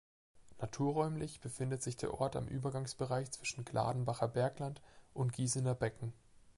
[0.59, 4.81] Naturräumlich befindet sich der Ort am Übergangsbereich zwischen Gladenbacher Bergland
[5.13, 6.11] und Gießener Becken.